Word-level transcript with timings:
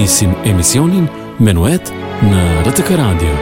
Nisim 0.00 0.30
emisionin, 0.48 1.02
menuet 1.44 1.90
në 2.24 2.38
RTK 2.64 2.94
Radio. 2.96 3.34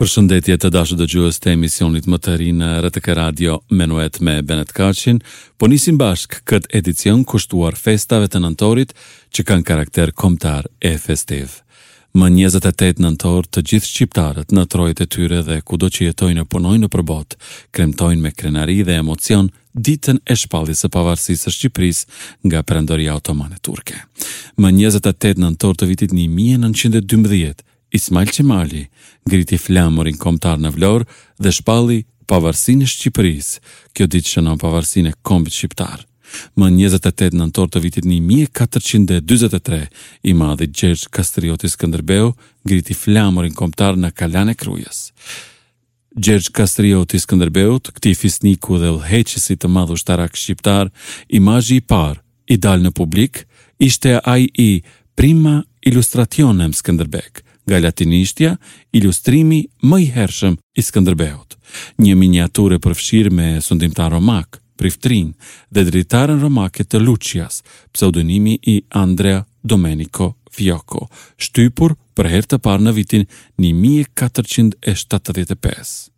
Për 0.00 0.10
shëndetje 0.12 0.56
të 0.64 0.70
dashë 0.74 0.98
dë 0.98 1.06
të 1.38 1.52
emisionit 1.52 2.08
më 2.10 2.18
të 2.24 2.32
rinë 2.42 2.58
në 2.58 2.72
RTK 2.88 3.06
Radio, 3.20 3.54
menuet 3.70 4.18
me 4.20 4.40
Benet 4.42 4.72
Kacin, 4.74 5.22
po 5.58 5.70
nisim 5.70 5.98
bashk 6.00 6.40
këtë 6.42 6.74
edicion 6.80 7.22
kushtuar 7.24 7.76
festave 7.78 8.26
të 8.26 8.42
nëntorit 8.42 8.94
që 9.30 9.44
kanë 9.46 9.66
karakter 9.70 10.10
komtar 10.12 10.66
e 10.90 10.96
festiv. 10.98 11.60
Më 12.18 12.32
28 12.34 12.82
e 12.96 13.02
nëntor 13.04 13.46
të 13.52 13.62
gjithë 13.68 13.86
shqiptarët 13.92 14.50
në 14.56 14.64
trojt 14.72 15.02
e 15.04 15.06
tyre 15.12 15.42
dhe 15.46 15.60
kudo 15.62 15.86
që 15.92 16.08
jetojnë 16.08 16.42
e 16.42 16.48
punojnë 16.50 16.86
në 16.88 16.88
përbot, 16.94 17.36
kremtojnë 17.70 18.22
me 18.24 18.32
krenari 18.32 18.80
dhe 18.88 18.96
emocion, 19.02 19.52
ditën 19.82 20.18
e 20.28 20.34
shpalljes 20.38 20.82
së 20.84 20.90
pavarësisë 20.92 21.42
së 21.46 21.52
Shqipërisë 21.54 22.20
nga 22.48 22.62
Perandoria 22.66 23.14
Otomane 23.18 23.58
Turke. 23.64 23.96
Më 24.60 24.72
28 24.80 25.40
nëntor 25.42 25.78
të 25.78 25.88
vitit 25.92 26.14
1912, 26.14 27.64
Ismail 27.96 28.30
Qemali 28.36 28.84
ngriti 29.28 29.58
flamurin 29.60 30.18
kombëtar 30.20 30.60
në 30.60 30.74
Vlorë 30.76 31.08
dhe 31.44 31.54
shpalli 31.56 32.00
pavarësinë 32.28 32.84
e 32.88 32.92
Shqipërisë. 32.92 33.66
Kjo 33.96 34.10
ditë 34.12 34.34
shënon 34.34 34.60
pavarësinë 34.60 35.14
e 35.14 35.18
kombit 35.24 35.56
shqiptar. 35.56 36.04
Më 36.60 36.68
28 36.76 37.38
nëntor 37.40 37.70
të 37.72 37.80
vitit 37.86 38.04
1443, 38.04 39.78
i 40.28 40.34
madhi 40.36 40.66
Gjergj 40.76 41.06
Kastrioti 41.16 41.70
Skënderbeu 41.72 42.34
ngriti 42.68 42.94
flamurin 42.98 43.56
kombëtar 43.56 43.96
në 43.96 44.12
Kalane 44.18 44.52
Krujës. 44.60 45.06
Gjergj 46.18 46.50
Kastrioti 46.52 47.20
Skënderbeut, 47.22 47.92
këti 47.94 48.10
fisniku 48.18 48.78
dhe 48.82 48.88
lëheqësit 48.96 49.60
të 49.62 49.68
madhu 49.70 49.94
shtarak 50.00 50.34
shqiptar, 50.36 50.90
imajji 51.38 51.78
i 51.78 51.84
par, 51.86 52.18
i 52.52 52.56
dal 52.58 52.82
në 52.82 52.90
publik, 52.98 53.44
ishte 53.78 54.16
ai 54.26 54.48
i 54.58 54.82
prima 55.14 55.60
ilustrationem 55.86 56.74
Skënderbek, 56.74 57.42
nga 57.68 57.78
latinishtja, 57.84 58.56
ilustrimi 58.98 59.62
më 59.90 60.00
i 60.04 60.08
hershëm 60.16 60.58
i 60.74 60.82
Skënderbeut. 60.86 61.54
Një 62.02 62.16
miniaturë 62.18 62.80
përfshirë 62.82 63.34
me 63.38 63.48
sundimtar 63.62 64.10
Romak, 64.16 64.58
Priftrin 64.78 65.32
dhe 65.74 65.82
dritarën 65.88 66.38
Romake 66.38 66.84
të 66.86 67.00
Lucias, 67.02 67.62
pseudonimi 67.94 68.58
i 68.74 68.80
Andrea 69.02 69.42
Domenico 69.68 70.32
Fjoko, 70.54 71.08
shtypur 71.42 71.94
për 72.16 72.26
her 72.32 72.44
të 72.48 72.58
parë 72.64 72.82
në 72.88 72.92
vitin 72.96 73.24
1475. 73.60 76.10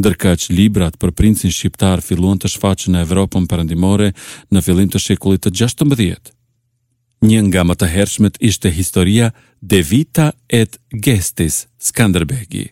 Dërka 0.00 0.30
që 0.40 0.46
librat 0.56 0.94
për 0.96 1.10
princin 1.12 1.52
shqiptar 1.52 2.00
filluan 2.04 2.38
të 2.40 2.48
shfaqë 2.54 2.86
në 2.94 2.98
Evropën 3.04 3.44
përëndimore 3.50 4.08
në 4.54 4.58
fillim 4.64 4.88
të 4.92 4.98
shekullit 5.06 5.42
të 5.44 5.50
16. 5.60 6.32
Një 7.28 7.38
nga 7.48 7.62
më 7.66 7.74
të 7.76 7.86
hershmet 7.94 8.34
ishte 8.48 8.68
historia 8.72 9.26
De 9.60 9.80
Vita 9.82 10.30
et 10.54 10.78
Gestis 11.02 11.66
Skanderbegi, 11.82 12.68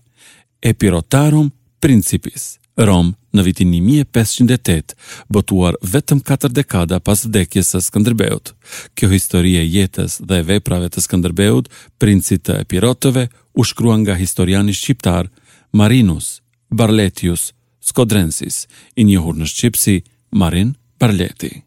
e 0.63 0.71
pirotarum 0.79 1.49
principis. 1.83 2.55
Rom, 2.77 3.15
në 3.33 3.43
vitin 3.47 3.71
1508, 3.73 4.93
botuar 5.33 5.77
vetëm 5.81 6.21
4 6.21 6.51
dekada 6.53 6.99
pas 7.01 7.23
vdekjes 7.25 7.71
së 7.73 7.81
Skënderbeut. 7.89 8.53
Kjo 8.93 9.09
histori 9.13 9.55
e 9.57 9.65
jetës 9.65 10.19
dhe 10.21 10.43
veprave 10.45 10.91
të 10.93 11.01
Skënderbeut, 11.07 11.71
princit 11.99 12.45
të 12.45 12.59
Epirotëve, 12.65 13.29
u 13.57 13.65
shkruan 13.65 14.03
nga 14.05 14.13
historiani 14.21 14.75
shqiptar 14.77 15.31
Marinus 15.73 16.43
Barletius 16.69 17.55
Skodrensis, 17.81 18.67
i 19.01 19.09
njohur 19.09 19.37
në 19.41 19.49
Shqip 19.49 19.77
si 19.81 19.97
Marin 20.37 20.75
Barleti. 21.01 21.63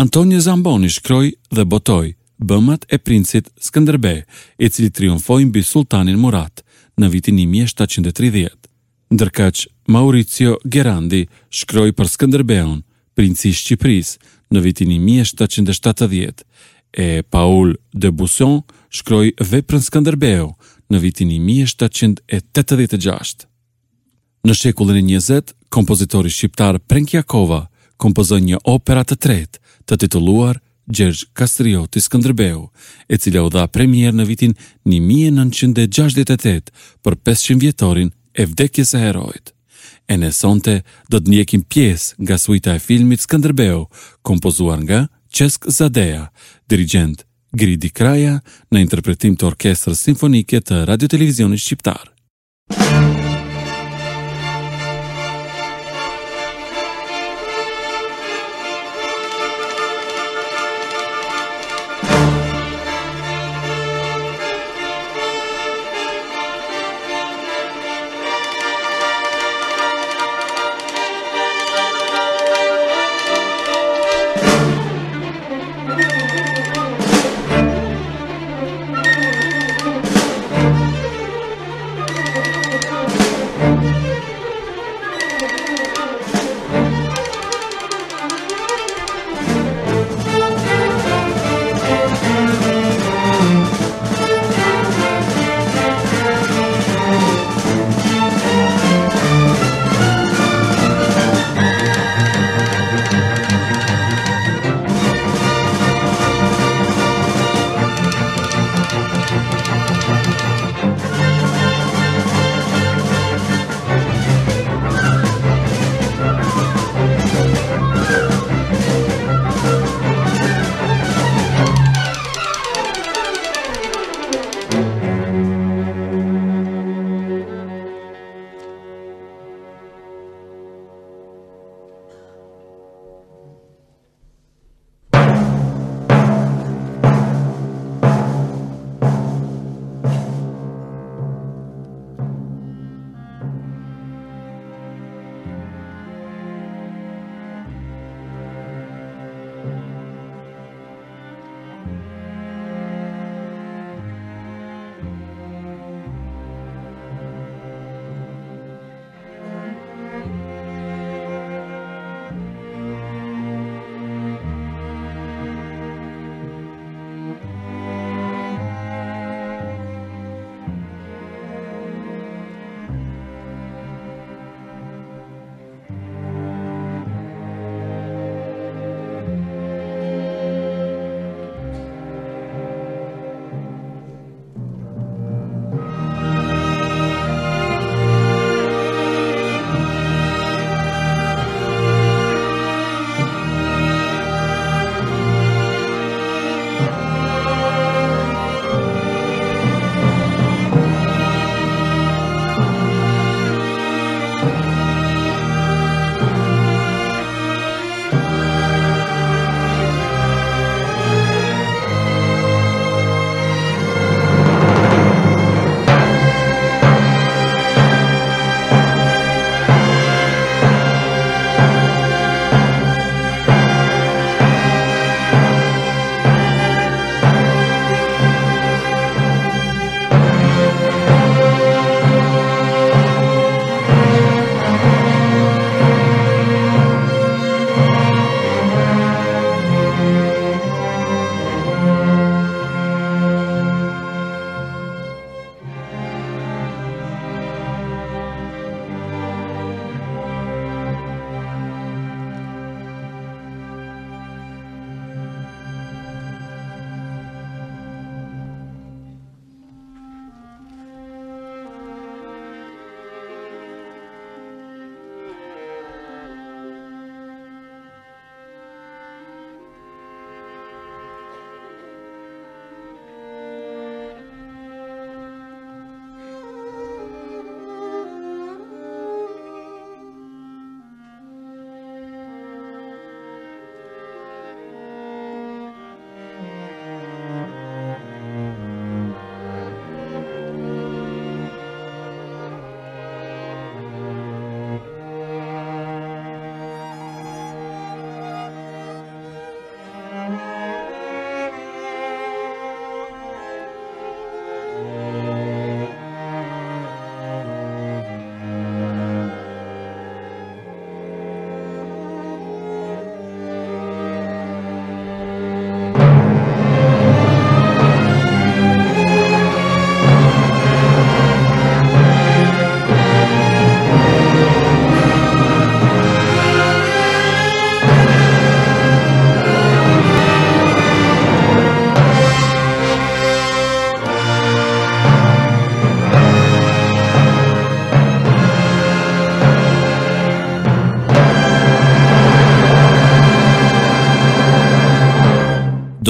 Antonio 0.00 0.40
Zamboni 0.40 0.90
shkroi 0.90 1.36
dhe 1.54 1.64
botoi 1.64 2.16
Bëmat 2.42 2.88
e 2.90 2.98
princit 2.98 3.52
Skënderbe, 3.62 4.24
i 4.58 4.68
cili 4.70 4.90
triumfoi 4.90 5.44
mbi 5.46 5.62
sultanin 5.62 6.18
Murat 6.18 6.64
në 6.98 7.10
vitin 7.14 7.36
1730. 7.38 8.58
Ndërka 9.12 9.50
Maurizio 9.88 10.58
Gerandi 10.68 11.26
shkroi 11.50 11.92
për 11.92 12.06
Skënderbeun, 12.12 12.82
princi 13.18 13.50
Shqipris, 13.52 14.16
në 14.52 14.60
vitin 14.62 14.88
1770, 15.02 16.42
e 16.92 17.22
Paul 17.32 17.74
de 17.94 18.10
Busson 18.12 18.62
shkroi 18.92 19.32
veprën 19.38 19.82
Skënderbeu 19.82 20.52
në 20.92 21.00
vitin 21.00 21.28
1786. 21.32 23.48
Në 24.42 24.54
shekullin 24.58 25.06
e 25.10 25.16
20, 25.20 25.42
kompozitori 25.72 26.30
shqiptar 26.34 26.78
Prenk 26.90 27.14
Jakova 27.16 27.64
kompozon 28.02 28.42
një 28.46 28.56
opera 28.66 29.04
të 29.06 29.16
tretë 29.24 29.58
të 29.86 29.96
tituluar 30.04 30.58
Gjergj 30.92 31.22
Kastrioti 31.38 32.00
Skanderbeo, 32.02 32.66
e 33.08 33.14
cila 33.18 33.42
u 33.46 33.48
dha 33.54 33.66
premier 33.70 34.12
në 34.12 34.26
vitin 34.26 34.52
1968 34.90 36.60
për 37.02 37.14
500 37.28 37.58
vjetorin 37.62 38.10
e 38.34 38.46
vdekjes 38.50 38.94
e 38.98 39.00
herojtë. 39.04 39.52
E 40.12 40.16
në 40.20 40.28
sonte, 40.36 40.72
do 41.10 41.20
të 41.22 41.32
njekim 41.32 41.62
pjesë 41.72 42.20
nga 42.26 42.36
suita 42.38 42.74
e 42.76 42.82
filmit 42.86 43.24
Skanderbeu, 43.24 43.86
kompozuar 44.22 44.82
nga 44.84 45.06
Qesk 45.32 45.70
Zadeja, 45.72 46.26
dirigent 46.68 47.24
Gridi 47.56 47.88
Kraja, 47.90 48.38
në 48.72 48.84
interpretim 48.84 49.36
të 49.38 49.48
orkestrës 49.54 50.04
simfonike 50.08 50.60
të 50.64 50.84
Radio 50.90 51.08
Televizionit 51.12 51.64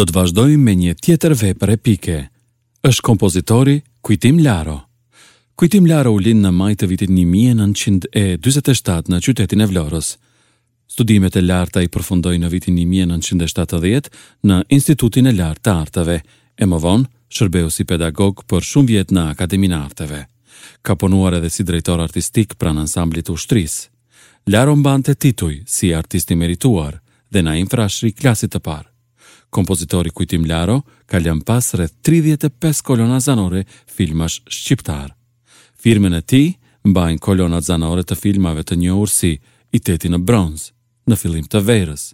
do 0.03 0.09
të 0.11 0.17
vazhdojmë 0.19 0.65
me 0.67 0.73
një 0.75 0.93
tjetër 0.99 1.33
vepër 1.39 1.71
epike. 1.79 2.15
Është 2.83 3.05
kompozitori 3.07 3.77
Kujtim 4.03 4.41
Laro. 4.43 4.81
Kujtim 5.55 5.85
Laro 5.87 6.11
u 6.17 6.19
lind 6.19 6.43
në 6.43 6.51
maj 6.51 6.73
të 6.75 6.87
vitit 6.91 7.07
1947 7.15 9.07
në 9.15 9.19
qytetin 9.23 9.63
e 9.63 9.67
Vlorës. 9.71 10.17
Studimet 10.91 11.39
e 11.39 11.45
larta 11.47 11.81
i 11.85 11.89
përfundoi 11.93 12.41
në 12.43 12.49
vitin 12.51 12.75
1970 12.83 14.11
në 14.51 14.57
Institutin 14.75 15.31
e 15.31 15.37
Lartë 15.39 15.63
të 15.69 15.71
Arteve. 15.85 16.19
E 16.61 16.65
më 16.69 16.79
vonë 16.85 17.07
shërbeu 17.33 17.71
si 17.73 17.87
pedagog 17.89 18.43
për 18.51 18.63
shumë 18.73 18.91
vjet 18.91 19.15
në 19.15 19.23
Akademinë 19.37 19.75
e 19.75 19.75
Arteve. 19.87 20.21
Ka 20.83 20.93
punuar 20.99 21.33
edhe 21.39 21.49
si 21.55 21.63
drejtor 21.65 22.03
artistik 22.03 22.59
pranë 22.59 22.83
ansamblit 22.89 23.31
ushtrisë. 23.31 23.87
Laro 24.51 24.75
mbante 24.77 25.15
tituj 25.15 25.61
si 25.67 25.95
artisti 25.95 26.35
merituar 26.35 26.99
dhe 27.33 27.43
na 27.47 27.55
infrashri 27.63 28.11
klasit 28.13 28.51
të 28.51 28.59
parë 28.61 28.91
kompozitori 29.53 30.09
kujtim 30.17 30.45
Laro, 30.49 30.81
ka 31.11 31.21
lëm 31.21 31.43
pas 31.49 31.67
rreth 31.77 31.99
35 32.09 32.81
kolona 32.89 33.19
zanore 33.21 33.65
filmash 33.97 34.39
shqiptar. 34.49 35.13
Firmen 35.83 36.15
e 36.17 36.23
ti 36.33 36.43
mbajnë 36.89 37.21
kolona 37.27 37.61
zanore 37.61 38.05
të 38.07 38.17
filmave 38.23 38.65
të 38.65 38.79
njohur 38.83 39.11
si 39.13 39.33
i 39.77 39.81
teti 39.87 40.09
në 40.13 40.23
bronz, 40.29 40.71
në 41.09 41.19
fillim 41.21 41.47
të 41.53 41.61
verës, 41.69 42.05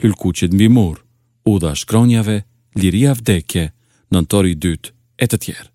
lëlkuqit 0.00 0.54
mbi 0.56 0.68
mur, 0.72 1.02
udha 1.44 1.74
shkronjave, 1.76 2.38
liria 2.80 3.12
vdekje, 3.18 3.66
nëntori 4.14 4.54
dytë, 4.62 4.92
e 5.24 5.28
të 5.32 5.40
tjerë. 5.44 5.70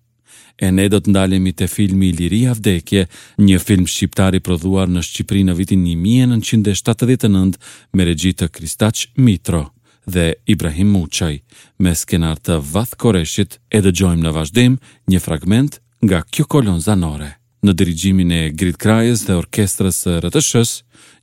E 0.62 0.68
ne 0.78 0.86
do 0.92 0.98
të 1.02 1.10
ndalemi 1.10 1.50
të 1.56 1.66
filmi 1.70 2.12
Liria 2.14 2.52
Vdekje, 2.54 3.06
një 3.42 3.56
film 3.66 3.86
shqiptari 3.88 4.38
prodhuar 4.46 4.86
në 4.94 5.00
Shqipëri 5.06 5.42
në 5.48 5.56
vitin 5.60 5.82
1979 5.88 7.56
me 7.96 8.04
regjitë 8.06 8.50
Kristach 8.54 9.08
Mitro 9.16 9.71
dhe 10.06 10.34
Ibrahim 10.46 10.88
Muçaj. 10.92 11.38
Me 11.78 11.94
skenar 11.94 12.38
të 12.38 12.58
Vath 12.72 12.96
Koreshit 12.98 13.58
e 13.70 13.82
dëgjojmë 13.84 14.22
në 14.24 14.32
vazhdim 14.34 14.78
një 15.10 15.20
fragment 15.22 15.78
nga 16.02 16.22
kjo 16.30 16.46
kolon 16.48 16.80
zanore. 16.80 17.36
Në 17.62 17.72
dirigjimin 17.78 18.32
e 18.34 18.40
Grit 18.58 18.76
Krajes 18.82 19.24
dhe 19.28 19.36
orkestrës 19.38 20.02
së 20.02 20.64
s 20.66 20.72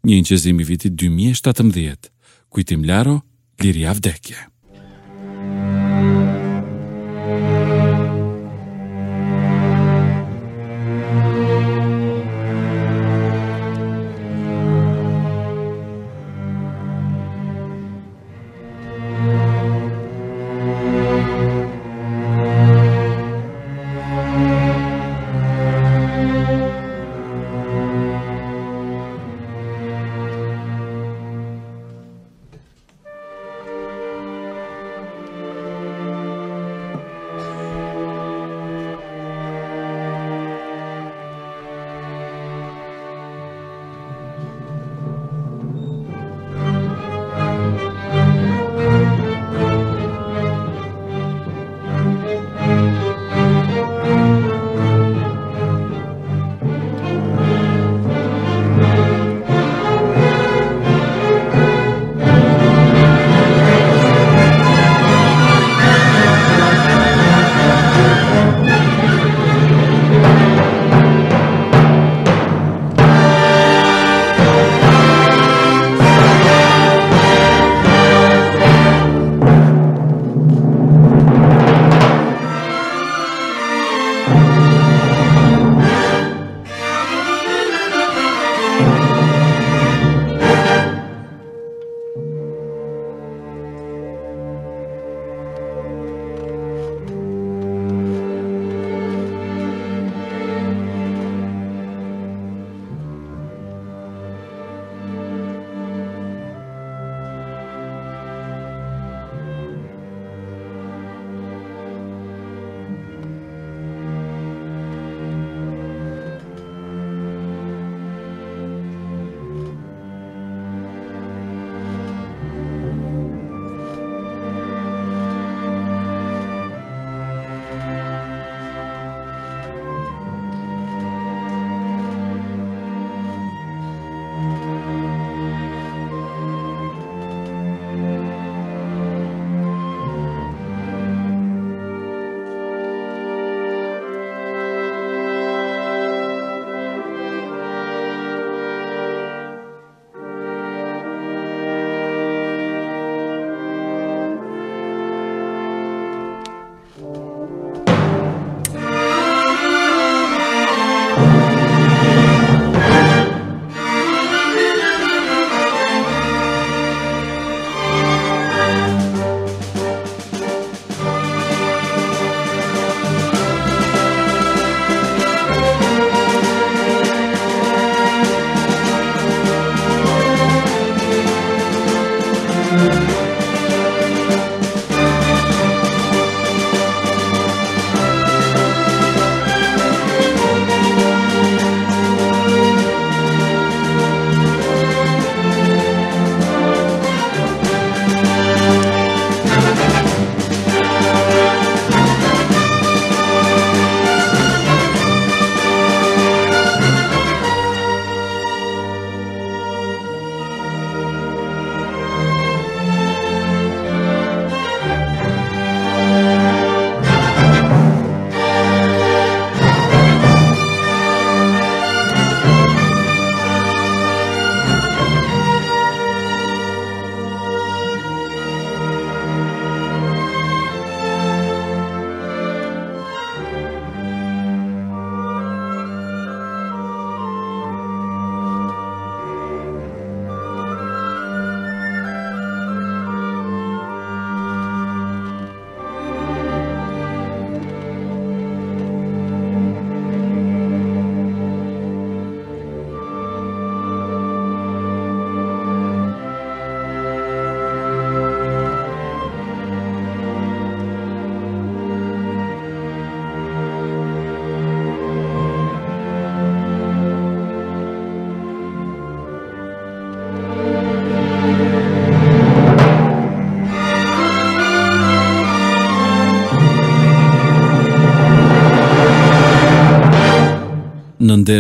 një 0.08 0.16
incizim 0.16 0.60
i 0.60 0.64
vitit 0.64 0.94
2017. 0.96 2.08
Kujtim 2.50 2.86
Laro, 2.88 3.22
Liria 3.62 3.92
Vdekje. 3.94 4.48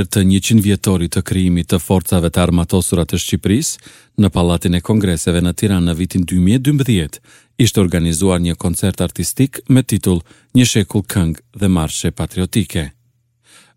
të 0.09 0.23
100 0.25 0.61
vjetorit 0.65 1.13
të 1.13 1.21
krijimit 1.27 1.69
të 1.71 1.79
forcave 1.81 2.29
të 2.33 2.41
armatosura 2.45 3.03
të 3.05 3.19
Shqipërisë 3.21 4.21
në 4.23 4.31
Pallatin 4.33 4.77
e 4.77 4.81
Kongreseve 4.81 5.41
në 5.45 5.53
Tiranë 5.61 5.87
në 5.91 5.95
vitin 5.99 6.25
2012, 6.31 7.19
ishte 7.61 7.81
organizuar 7.83 8.41
një 8.41 8.55
koncert 8.61 9.01
artistik 9.05 9.61
me 9.69 9.83
titull 9.83 10.21
Një 10.57 10.65
shekull 10.71 11.05
këngë 11.13 11.43
dhe 11.61 11.69
marshe 11.77 12.11
patriotike. 12.11 12.87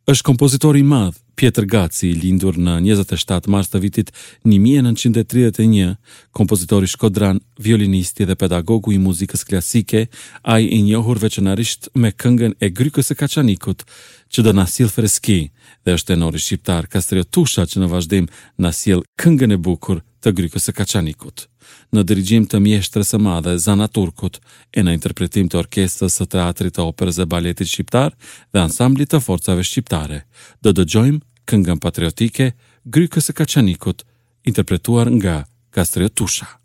Është 0.09 0.27
kompozitori 0.31 0.81
i 0.83 0.89
madh, 0.89 1.22
Pieter 1.35 1.65
Gaci, 1.67 2.11
i 2.11 2.19
lindur 2.19 2.59
në 2.61 2.75
27 2.93 3.49
mars 3.51 3.71
të 3.73 3.81
vitit 3.81 4.11
1931, 4.45 5.95
kompozitori 6.37 6.87
shkodran, 6.91 7.41
violinisti 7.63 8.27
dhe 8.29 8.37
pedagogu 8.37 8.93
i 8.93 9.01
muzikës 9.01 9.45
klasike, 9.49 10.07
a 10.43 10.59
i 10.61 10.83
njohur 10.85 11.21
veçënarisht 11.23 11.89
me 11.95 12.13
këngën 12.13 12.57
e 12.61 12.69
grykës 12.71 13.15
e 13.15 13.19
kaçanikut, 13.23 13.85
që 14.33 14.45
do 14.47 14.53
nasil 14.57 14.89
freski 14.89 15.41
dhe 15.85 15.97
është 15.97 16.13
tenori 16.15 16.41
shqiptar, 16.41 16.89
kastriotusha 16.93 17.67
që 17.69 17.83
në 17.83 17.89
vazhdim 17.93 18.29
nasil 18.65 19.03
këngën 19.23 19.57
e 19.57 19.61
bukur, 19.61 20.01
të 20.23 20.31
grykës 20.39 20.71
e 20.71 20.75
kaçanikut. 20.79 21.47
Në 21.93 22.03
dirigjim 22.09 22.47
të 22.49 22.61
mjeshtrës 22.65 23.11
e 23.17 23.21
madhe 23.27 23.57
Zana 23.65 23.89
Turkut 23.89 24.39
e 24.79 24.85
në 24.87 24.95
interpretim 24.97 25.51
të 25.51 25.59
orkestrës 25.65 26.17
së 26.21 26.29
teatrit 26.37 26.77
të 26.79 26.87
operës 26.87 27.19
dhe 27.21 27.29
baletit 27.35 27.71
shqiptar 27.73 28.15
dhe 28.53 28.63
ansamblit 28.63 29.13
të 29.13 29.23
forcave 29.27 29.67
shqiptare, 29.67 30.23
do 30.63 30.75
dëgjojmë 30.79 31.21
këngën 31.51 31.83
patriotike 31.85 32.53
Grykës 32.95 33.31
e 33.33 33.37
Kaçanikut, 33.41 34.03
interpretuar 34.51 35.11
nga 35.19 35.37
Kastriotusha. 35.75 36.47
Tusha. 36.51 36.57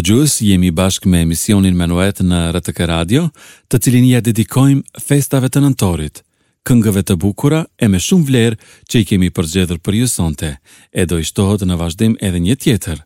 dhe 0.00 0.12
gjus, 0.12 0.36
jemi 0.42 0.70
bashk 0.70 1.04
me 1.10 1.18
emisionin 1.24 1.74
Menuet 1.74 2.20
në 2.22 2.38
RTK 2.54 2.84
Radio, 2.86 3.22
të 3.66 3.80
cilin 3.82 4.04
ja 4.06 4.20
dedikojmë 4.22 5.00
festave 5.02 5.48
të 5.50 5.58
nëntorit, 5.64 6.20
këngëve 6.68 7.02
të 7.02 7.16
bukura 7.18 7.64
e 7.82 7.88
me 7.90 7.98
shumë 7.98 8.26
vlerë 8.28 8.58
që 8.86 9.02
i 9.02 9.08
kemi 9.10 9.32
përgjedhër 9.34 9.80
për 9.82 9.96
ju 9.98 10.06
sonte, 10.12 10.52
e 10.94 11.02
do 11.06 11.18
i 11.18 11.26
në 11.64 11.76
vazhdim 11.82 12.14
edhe 12.28 12.38
një 12.48 12.56
tjetër. 12.62 12.98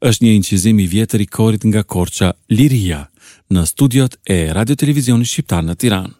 është 0.00 0.24
një 0.24 0.32
incizim 0.38 0.78
i 0.80 0.86
vjetër 0.92 1.20
i 1.20 1.26
korit 1.36 1.62
nga 1.70 1.82
korqa 1.92 2.28
Liria, 2.50 3.02
në 3.50 3.62
studiot 3.72 4.12
e 4.36 4.52
Radio 4.52 4.76
Televizionin 4.76 5.24
Shqiptar 5.30 5.62
në 5.64 5.74
Tiran. 5.80 6.10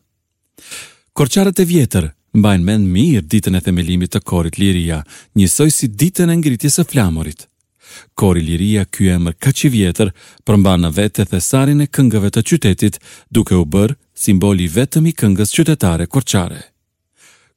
Korqarët 1.12 1.58
e 1.62 1.70
vjetër 1.74 2.04
mbajnë 2.38 2.64
men 2.64 2.82
mirë 2.96 3.26
ditën 3.32 3.54
e 3.58 3.64
themelimit 3.66 4.10
të 4.14 4.20
korit 4.20 4.58
Liria, 4.58 5.02
njësoj 5.36 5.70
si 5.70 5.86
ditën 5.88 6.28
e 6.32 6.36
ngritjes 6.40 6.78
e 6.78 6.84
flamorit. 6.84 7.49
Kori 8.14 8.40
Liria 8.44 8.84
që 8.94 9.16
më 9.22 9.32
kaçi 9.42 9.68
vjetër 9.72 10.10
përmban 10.46 10.80
në 10.84 10.90
vetë 10.98 11.22
thesarin 11.32 11.80
e 11.84 11.88
këngëve 11.90 12.28
të 12.34 12.40
qytetit 12.50 12.94
duke 13.32 13.54
u 13.58 13.64
bërë 13.66 13.96
simboli 14.14 14.68
vetëm 14.74 15.06
i 15.10 15.14
këngës 15.16 15.52
qytetare 15.56 16.06
korçare. 16.06 16.60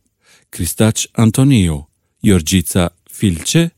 Kristaç 0.50 1.08
Antonio, 1.14 1.84
Jorgjica 2.24 2.88
Filçe 3.12 3.68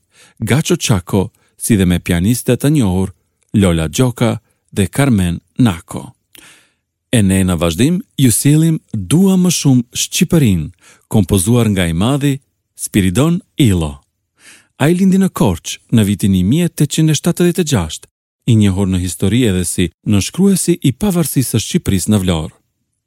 Gacho 0.42 0.76
Chaco, 0.76 1.32
si 1.56 1.76
dhe 1.76 1.84
me 1.84 2.00
pianiste 2.00 2.54
të 2.56 2.70
njohur 2.72 3.12
Lola 3.54 3.86
Gjoka 3.92 4.38
dhe 4.72 4.86
Carmen 4.88 5.40
Nako. 5.60 6.06
E 7.12 7.20
ne 7.22 7.42
në 7.44 7.56
vazhdim, 7.60 7.98
ju 8.18 8.30
silim 8.32 8.78
dua 8.94 9.34
më 9.36 9.50
shumë 9.52 9.84
Shqipërin, 10.00 10.62
kompozuar 11.12 11.68
nga 11.74 11.84
i 11.86 11.92
madhi 11.92 12.38
Spiridon 12.80 13.40
Ilo. 13.60 13.98
A 14.80 14.88
i 14.88 14.94
lindi 14.94 15.18
në 15.20 15.28
Korç 15.36 15.78
në 15.92 16.04
vitin 16.08 16.34
i 16.34 16.42
1876, 16.48 18.06
i 18.48 18.56
njëhor 18.56 18.88
në 18.88 19.02
histori 19.04 19.42
edhe 19.50 19.66
si 19.68 19.90
në 20.08 20.22
shkruesi 20.24 20.78
i 20.88 20.94
pavarësisë 20.96 21.60
Shqipëris 21.66 22.08
në 22.08 22.22
Vlorë. 22.24 22.56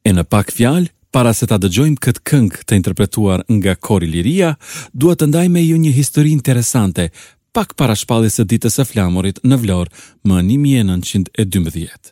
E 0.05 0.13
në 0.13 0.23
pak 0.29 0.53
fjalë, 0.53 0.91
para 1.13 1.31
se 1.37 1.45
ta 1.47 1.59
dëgjojmë 1.61 1.99
këtë 2.01 2.21
këngë 2.27 2.61
të 2.65 2.77
interpretuar 2.79 3.43
nga 3.57 3.75
Kori 3.85 4.07
Liria, 4.09 4.55
duhet 4.91 5.21
të 5.21 5.27
ndaj 5.29 5.45
me 5.53 5.61
ju 5.61 5.77
një 5.77 5.91
histori 5.93 6.31
interesante, 6.33 7.05
pak 7.53 7.75
para 7.77 7.93
shpallis 7.95 8.39
e 8.41 8.47
ditës 8.49 8.79
e 8.81 8.85
flamurit 8.89 9.37
në 9.45 9.59
vlorë 9.61 9.93
më 10.27 10.39
1912. 10.49 12.09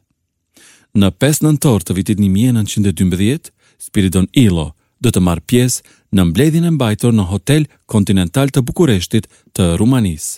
Në 1.01 1.09
5 1.25 1.41
nëntor 1.47 1.87
të 1.87 1.97
vitit 1.97 2.21
1912, 2.21 3.49
Spiridon 3.81 4.29
Ilo 4.37 4.67
dhe 5.01 5.09
të 5.11 5.23
marë 5.25 5.47
pjesë 5.49 5.81
në 6.15 6.27
mbledhin 6.29 6.69
e 6.69 6.75
mbajtor 6.75 7.15
në 7.17 7.25
hotel 7.31 7.65
kontinental 7.89 8.53
të 8.53 8.61
Bukureshtit 8.69 9.25
të 9.57 9.71
Rumanis 9.81 10.35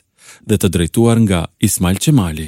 dhe 0.47 0.56
të 0.56 0.71
drejtuar 0.78 1.19
nga 1.26 1.43
Ismail 1.67 1.99
Qemali. 1.99 2.47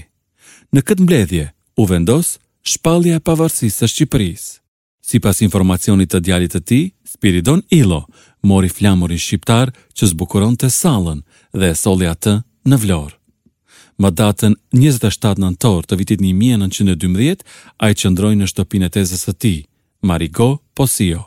Në 0.71 0.81
këtë 0.85 1.03
mbledhje, 1.03 1.49
u 1.75 1.83
vendos 1.91 2.37
shpallja 2.71 3.19
e 3.19 3.25
pavarësisë 3.27 3.81
së 3.83 3.91
Shqipërisë. 3.97 4.53
Si 5.07 5.19
pas 5.21 5.37
informacionit 5.45 6.09
të 6.11 6.19
djalit 6.25 6.53
të 6.55 6.61
ti, 6.69 6.79
Spiridon 7.11 7.59
Ilo 7.77 8.01
mori 8.49 8.69
flamurin 8.73 9.19
shqiptar 9.21 9.69
që 9.97 10.03
zbukuron 10.11 10.55
të 10.57 10.71
salën 10.73 11.19
dhe 11.59 11.67
soli 11.77 12.07
atë 12.09 12.33
në 12.71 12.77
vlorë. 12.85 13.17
Më 14.01 14.09
datën 14.21 14.55
27 14.73 15.37
nëntor 15.43 15.85
të 15.85 15.97
vitit 15.99 16.19
1912, 16.25 17.43
a 17.77 17.85
i 17.91 17.93
qëndrojnë 18.01 18.41
në 18.41 18.47
shtopin 18.49 18.85
e 18.87 18.89
tezës 18.95 19.27
të 19.27 19.33
ti, 19.41 19.53
Marigo 20.09 20.47
Posio. 20.75 21.21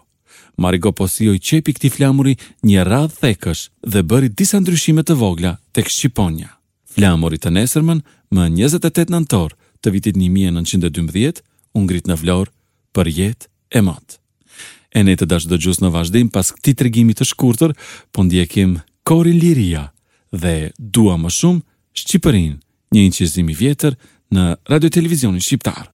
Marigo 0.63 0.91
Posio 0.99 1.35
i 1.37 1.43
qepi 1.51 1.77
këti 1.77 1.93
flamuri 1.95 2.35
një 2.67 2.83
radhë 2.91 3.17
thekësh 3.23 3.63
dhe 3.95 4.03
bëri 4.11 4.33
disa 4.41 4.59
ndryshimet 4.61 5.07
të 5.07 5.17
vogla 5.23 5.53
të 5.73 5.87
kështqiponja. 5.87 6.51
Flamurit 6.97 7.47
të 7.47 7.55
nesërmën 7.55 8.03
më 8.35 8.51
28 8.59 9.15
nëntor 9.15 9.55
të 9.83 9.95
vitit 9.95 10.19
1912, 10.19 11.47
ungrit 11.79 12.11
në 12.11 12.19
vlorë 12.25 12.53
për 12.97 13.13
jetë 13.21 13.51
e 13.71 13.83
matë. 13.85 14.19
E 14.97 15.03
ne 15.05 15.15
të 15.21 15.29
dashë 15.29 15.51
dëgjus 15.53 15.83
në 15.83 15.91
vazhdim 15.95 16.31
pas 16.33 16.51
këti 16.57 16.73
të 16.75 16.87
regimit 16.89 17.21
të 17.21 17.27
shkurtër, 17.33 17.75
po 18.13 18.25
ndjekim 18.25 18.79
Kori 19.09 19.35
Liria 19.37 19.87
dhe 20.33 20.55
dua 20.97 21.19
më 21.21 21.33
shumë 21.39 21.63
Shqipërin, 21.99 22.57
një 22.95 23.05
inqizimi 23.09 23.55
vjetër 23.59 23.97
në 24.33 24.45
radio-televizionin 24.71 25.43
shqiptarë. 25.45 25.89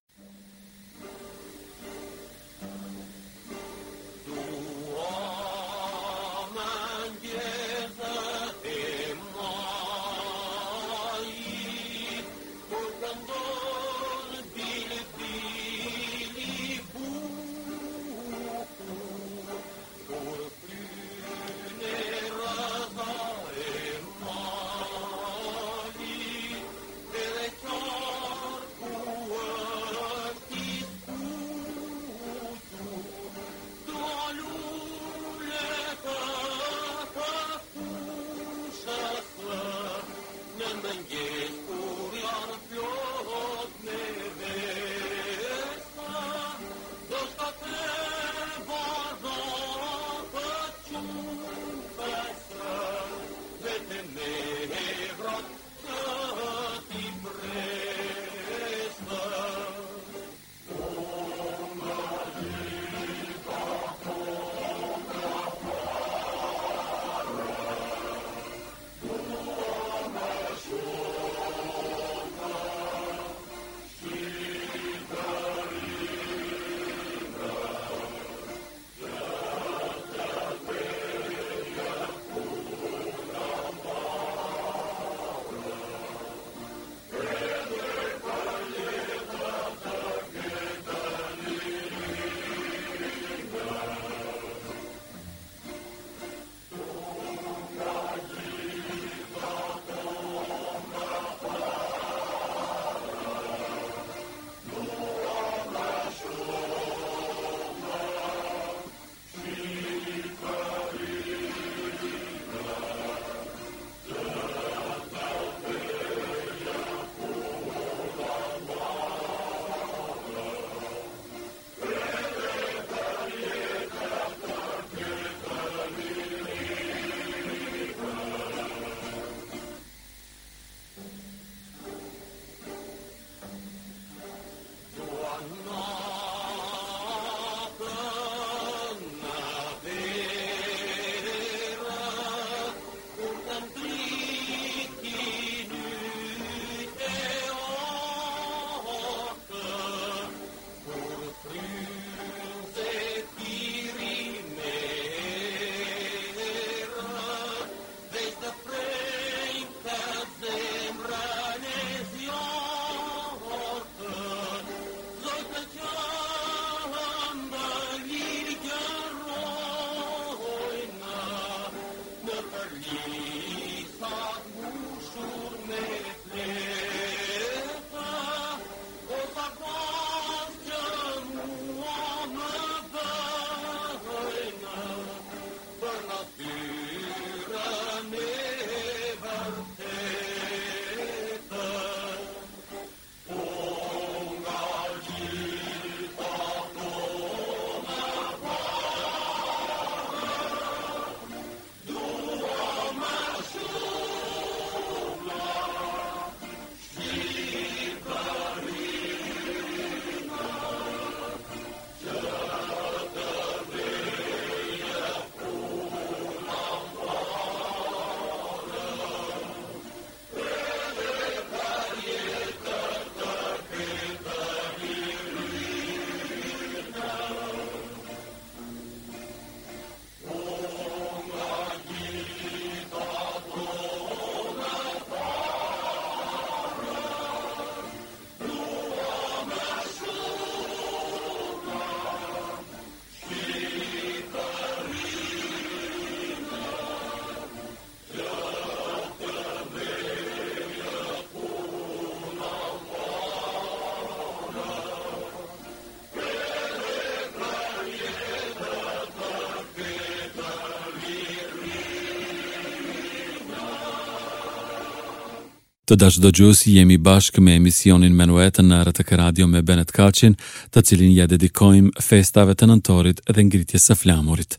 Të 265.84 265.96
dashë 266.00 266.20
do 266.24 266.30
gjusi 266.32 266.72
jemi 266.78 266.94
bashkë 266.96 267.42
me 267.44 267.54
emisionin 267.58 268.14
Menuet 268.16 268.56
në 268.64 268.76
RTK 268.88 269.16
Radio 269.20 269.44
me 269.52 269.60
Benet 269.68 269.90
Kacin, 269.92 270.32
të 270.72 270.80
cilin 270.88 271.10
ja 271.12 271.26
dedikojmë 271.28 272.00
festave 272.00 272.54
të 272.56 272.68
nëntorit 272.70 273.20
dhe 273.28 273.44
ngritjes 273.44 273.90
së 273.90 273.96
flamurit. 274.02 274.56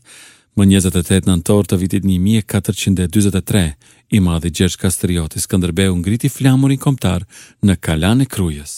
Më 0.54 0.68
28 0.76 1.26
nëntor 1.26 1.66
të 1.66 1.78
vitit 1.80 2.06
1423, 2.06 3.64
i 4.14 4.20
madhi 4.22 4.52
Gjergj 4.54 4.76
Kastrioti 4.84 5.42
Skënderbeu 5.42 5.96
ngriti 5.98 6.30
flamurin 6.30 6.78
kombëtar 6.78 7.26
në 7.66 7.74
Kalan 7.88 8.22
e 8.22 8.28
Krujës. 8.30 8.76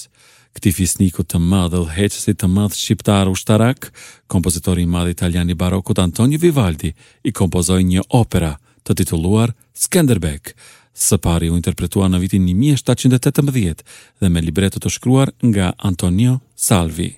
Këti 0.57 0.73
fisniku 0.73 1.27
të 1.29 1.43
madhë 1.53 1.77
dhe 1.77 1.99
heqësit 1.99 2.41
të 2.41 2.49
madhë 2.55 2.81
shqiptar 2.81 3.29
u 3.29 3.37
shtarak, 3.37 3.93
kompozitori 4.27 4.89
i 4.89 4.93
madhë 4.97 5.13
italiani 5.19 5.53
barokut 5.55 6.01
Antonio 6.01 6.41
Vivaldi 6.43 6.95
i 7.29 7.33
kompozoj 7.43 7.83
një 7.93 8.09
opera 8.25 8.55
të 8.89 8.97
tituluar 9.05 9.53
Skenderbeck, 9.79 10.55
Së 10.99 11.17
pari 11.23 11.47
u 11.51 11.55
interpretua 11.57 12.09
në 12.11 12.19
vitin 12.19 12.43
1718 12.51 13.83
dhe 14.21 14.29
me 14.35 14.41
libretët 14.43 14.83
të 14.83 14.91
shkruar 14.91 15.31
nga 15.47 15.69
Antonio 15.87 16.39
Salvi. 16.59 17.13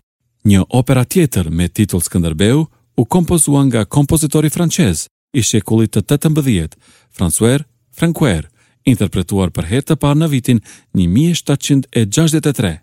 Një 0.44 0.66
opera 0.68 1.04
tjetër 1.08 1.48
me 1.50 1.68
titull 1.68 2.02
Skënderbeu 2.04 2.66
u 3.00 3.04
kompozua 3.04 3.62
nga 3.64 3.84
kompozitori 3.84 4.50
francez 4.52 5.06
i 5.32 5.42
shekullit 5.42 5.96
të 5.96 6.02
18, 6.12 6.76
François 7.16 7.62
Franquer, 7.96 8.50
interpretuar 8.84 9.50
për 9.52 9.64
herë 9.70 9.86
të 9.88 9.96
parë 10.02 10.20
në 10.22 10.28
vitin 10.36 10.60
1763. 10.96 12.74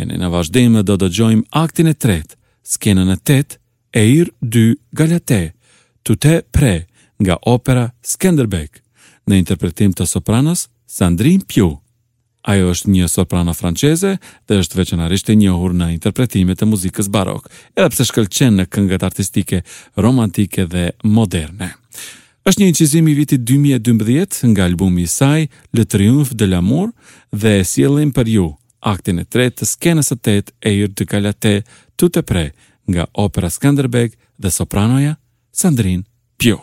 E 0.00 0.04
në 0.08 0.16
në 0.24 0.30
vazhdejmë 0.32 0.82
do 0.88 0.96
të 1.00 1.10
gjojmë 1.18 1.44
aktin 1.60 1.88
e 1.88 1.94
tret, 1.94 2.36
skenën 2.64 3.12
e 3.12 3.16
tet, 3.20 3.58
Eir 3.94 4.32
2 4.42 4.64
Galate, 4.92 5.50
Tute 6.02 6.38
Pre, 6.52 6.74
nga 7.22 7.36
opera 7.56 7.90
Skenderbeg 8.02 8.80
në 9.30 9.38
interpretim 9.40 9.92
të 9.96 10.06
sopranës 10.08 10.66
Sandrine 10.90 11.44
Piu. 11.48 11.70
Ajo 12.44 12.70
është 12.74 12.90
një 12.92 13.06
soprano 13.08 13.54
franceze 13.56 14.18
dhe 14.48 14.56
është 14.60 14.76
veçanarisht 14.82 15.30
e 15.32 15.36
njohur 15.40 15.72
në 15.72 15.86
interpretimet 15.94 16.60
e 16.62 16.68
muzikës 16.68 17.08
barok, 17.08 17.46
edhe 17.72 17.88
pse 17.94 18.04
shkëlqen 18.10 18.58
në 18.60 18.66
këngët 18.68 19.06
artistike 19.06 19.62
romantike 19.96 20.66
dhe 20.68 20.90
moderne. 21.08 21.70
Është 22.44 22.60
një 22.60 22.68
incizim 22.74 23.08
i 23.08 23.14
vitit 23.16 23.40
2012 23.48 24.44
nga 24.52 24.66
albumi 24.68 25.06
i 25.06 25.08
saj 25.08 25.46
Le 25.72 25.86
Triumph 25.88 26.34
de 26.36 26.50
l'Amour 26.50 26.92
dhe 27.32 27.54
sjellim 27.64 28.12
për 28.12 28.28
ju 28.34 28.50
aktin 28.84 29.22
e 29.22 29.24
tretë 29.24 29.62
të 29.62 29.70
skenës 29.70 30.12
së 30.12 30.18
tetë 30.26 30.52
e 30.68 30.74
Ir 30.82 30.92
de 30.92 31.08
Calate 31.08 31.54
Tutepre 31.96 32.50
nga 32.92 33.08
opera 33.24 33.48
Skanderbeg 33.50 34.20
dhe 34.36 34.52
sopranoja 34.52 35.16
Sandrine 35.56 36.04
Piu. 36.36 36.60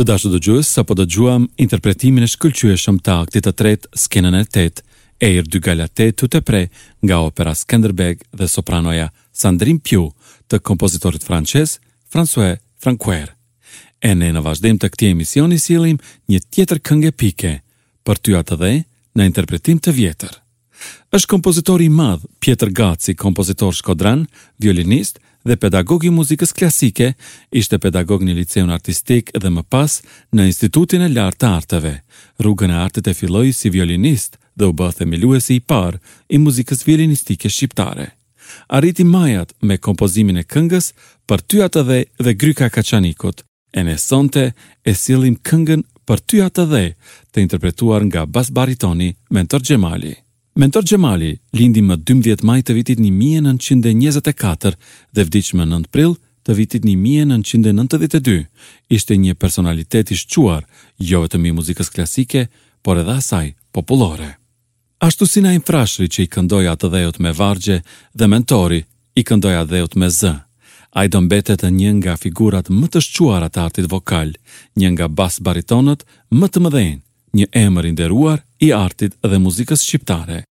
Të 0.00 0.04
dashë 0.08 0.30
të 0.32 0.38
gjuhës, 0.46 0.64
sa 0.72 0.80
po 0.88 0.94
të 0.96 1.04
gjuham 1.12 1.42
interpretimin 1.60 2.24
e 2.24 2.28
shkëllqyëshëm 2.32 3.02
të 3.04 3.16
aktit 3.22 3.44
të 3.44 3.50
tretë, 3.58 3.90
skenën 4.02 4.38
e 4.38 4.62
e 5.20 5.28
irë 5.28 5.50
dy 5.52 5.58
gala 5.66 5.86
te 5.92 6.06
të 6.16 6.26
të 6.32 6.40
pre 6.48 6.60
nga 7.04 7.16
opera 7.28 7.52
Skanderbeg 7.54 8.22
dhe 8.38 8.46
sopranoja 8.48 9.10
Sandrin 9.40 9.76
Piu 9.86 10.06
të 10.48 10.62
kompozitorit 10.68 11.20
francez 11.22 11.76
François 12.12 12.54
Franquer. 12.82 13.28
E 14.00 14.14
ne 14.16 14.32
në 14.32 14.40
vazhdim 14.40 14.78
të 14.80 14.88
këti 14.94 15.10
emisioni 15.12 15.58
silim 15.60 15.98
një 16.32 16.38
tjetër 16.50 16.78
këngë 16.86 17.10
pike 17.20 17.52
për 18.02 18.16
ty 18.24 18.36
atë 18.40 18.56
dhe 18.62 18.72
në 19.16 19.22
interpretim 19.28 19.78
të 19.84 19.90
vjetër. 20.00 20.34
është 21.12 21.28
kompozitori 21.28 21.88
madh 21.88 22.24
Pieter 22.40 22.70
Gaci, 22.72 23.12
kompozitor 23.14 23.72
shkodran, 23.74 24.24
violinist, 24.58 25.18
dhe 25.44 25.56
pedagog 25.56 26.04
i 26.04 26.10
muzikës 26.12 26.52
klasike, 26.56 27.12
ishte 27.56 27.78
pedagog 27.80 28.22
në 28.24 28.34
liceun 28.40 28.70
artistik 28.74 29.30
dhe 29.34 29.50
më 29.52 29.62
pas 29.72 30.00
në 30.34 30.46
Institutin 30.50 31.02
e 31.02 31.08
Lartë 31.12 31.40
të 31.40 31.50
Arteve. 31.58 31.94
Rrugën 32.42 32.72
e 32.74 32.80
artit 32.84 33.08
e 33.08 33.14
filloi 33.16 33.52
si 33.56 33.72
violinist 33.72 34.36
dhe 34.56 34.68
u 34.68 34.74
bë 34.76 34.90
themeluesi 34.98 35.58
i 35.58 35.60
parë 35.70 36.00
i 36.28 36.38
muzikës 36.42 36.84
violinistike 36.86 37.48
shqiptare. 37.50 38.10
Arriti 38.68 39.04
majat 39.06 39.52
me 39.62 39.78
kompozimin 39.78 40.40
e 40.42 40.44
këngës 40.44 40.92
për 41.28 41.42
ty 41.48 41.62
atë 41.66 41.82
dhe 41.88 41.98
dhe 42.26 42.34
gryka 42.34 42.68
kaçanikut. 42.74 43.44
E 43.72 43.84
në 43.86 43.94
sonte 44.02 44.50
e 44.84 44.94
sillim 44.98 45.36
këngën 45.46 45.84
për 46.08 46.18
ty 46.28 46.40
atë 46.42 46.64
dhe 46.72 46.84
të 47.30 47.44
interpretuar 47.46 48.02
nga 48.10 48.26
bas 48.26 48.50
baritoni 48.50 49.12
Mentor 49.30 49.62
Xhemali. 49.62 50.16
Mentor 50.52 50.82
Gjemali 50.82 51.36
lindi 51.54 51.82
më 51.82 51.96
12 52.02 52.42
maj 52.46 52.58
të 52.66 52.74
vitit 52.74 52.98
1924 52.98 54.74
dhe 55.14 55.22
vdicme 55.28 55.66
9 55.68 55.86
prill 55.94 56.16
të 56.44 56.54
vitit 56.58 56.86
1992 56.86 58.48
ishte 58.90 59.16
një 59.16 59.34
personalitet 59.38 60.10
i 60.10 60.16
shquar, 60.18 60.64
jo 60.98 61.20
vetëm 61.22 61.46
i 61.46 61.52
muzikës 61.54 61.90
klasike, 61.94 62.48
por 62.82 62.98
edhe 63.02 63.14
asaj 63.20 63.54
populore. 63.70 64.34
Ashtu 64.98 65.26
si 65.28 65.40
na 65.40 65.52
frashri 65.68 66.08
që 66.08 66.24
i 66.26 66.30
këndoj 66.34 66.64
atë 66.74 66.90
dhejot 66.94 67.18
me 67.22 67.32
vargje 67.32 67.80
dhe 68.14 68.26
mentori 68.28 68.82
i 69.14 69.22
këndoj 69.24 69.54
atë 69.60 69.70
dhejot 69.70 69.94
me 69.96 70.08
zë. 70.10 70.34
A 70.90 71.04
i 71.04 71.08
do 71.08 71.20
mbetet 71.22 71.62
një 71.70 71.92
nga 72.00 72.16
figurat 72.18 72.66
më 72.68 72.86
të 72.90 73.00
shquar 73.06 73.46
atë 73.46 73.60
artit 73.66 73.86
vokal, 73.92 74.34
një 74.76 74.88
nga 74.96 75.06
bas 75.08 75.38
baritonët 75.40 76.02
më 76.34 76.46
të 76.48 76.62
mëdhenjë, 76.64 76.98
një 77.38 77.46
emër 77.56 77.88
i 77.90 77.92
nderuar 77.94 78.42
i 78.62 78.72
artit 78.74 79.14
dhe 79.22 79.38
muzikës 79.38 79.82
shqiptare. 79.86 80.42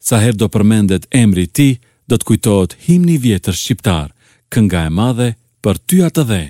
Sa 0.00 0.20
herë 0.22 0.38
do 0.40 0.48
përmendet 0.52 1.08
emri 1.14 1.46
i 1.46 1.50
ti, 1.50 1.52
tij, 1.54 1.80
do 2.10 2.18
të 2.18 2.26
kujtohet 2.26 2.72
himni 2.86 3.16
i 3.18 3.22
vjetër 3.22 3.54
shqiptar, 3.54 4.08
kënga 4.50 4.84
e 4.88 4.90
madhe 4.90 5.28
për 5.62 5.76
ty 5.86 5.98
atë 6.06 6.22
dhe. 6.30 6.42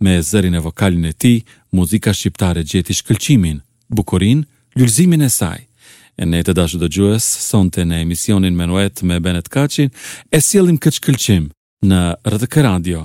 Me 0.00 0.12
zërin 0.28 0.56
e 0.56 0.62
vokalin 0.64 1.04
e 1.10 1.12
tij, 1.20 1.42
muzika 1.76 2.14
shqiptare 2.16 2.62
gjeti 2.64 2.96
shkëlqimin, 2.96 3.58
bukurinë, 3.92 4.46
lulëzimin 4.76 5.24
e 5.26 5.28
saj. 5.28 5.60
E 6.16 6.24
ne 6.24 6.40
të 6.40 6.54
dashë 6.56 6.78
do 6.80 6.88
gjues, 6.88 7.20
sonte 7.50 7.84
në 7.84 7.98
emisionin 8.06 8.56
Menuet 8.56 9.02
me 9.04 9.18
Benet 9.20 9.50
Kacin, 9.52 9.92
e 10.32 10.40
sjellim 10.40 10.78
këtë 10.80 10.96
shkëlqim 11.00 11.50
në 11.84 12.00
RTK 12.32 12.62
Radio, 12.64 13.02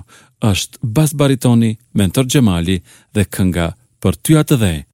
është 0.47 0.80
bas 0.95 1.12
baritoni, 1.19 1.74
mentor 2.00 2.26
Gjemali 2.32 2.78
dhe 3.13 3.28
kënga 3.28 3.67
për 4.02 4.15
ty 4.24 4.39
atë 4.39 4.60
dhejë. 4.63 4.88